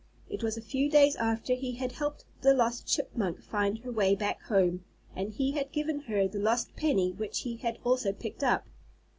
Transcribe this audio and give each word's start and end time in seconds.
It 0.31 0.41
was 0.41 0.57
a 0.57 0.63
few 0.63 0.89
days 0.89 1.15
after 1.17 1.53
he 1.53 1.73
had 1.73 1.91
helped 1.91 2.25
the 2.41 2.55
lost 2.55 2.87
chipmunk 2.87 3.39
find 3.39 3.77
her 3.83 3.91
way 3.91 4.15
back 4.15 4.41
home, 4.41 4.83
and 5.15 5.31
he 5.31 5.51
had 5.51 5.71
given 5.71 5.99
her 5.99 6.27
the 6.27 6.39
lost 6.39 6.75
penny 6.75 7.11
which 7.11 7.41
he 7.41 7.57
had 7.57 7.77
also 7.83 8.11
picked 8.11 8.43
up. 8.43 8.65